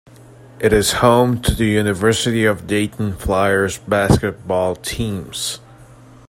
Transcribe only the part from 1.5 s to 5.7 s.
the University of Dayton Flyers basketball teams.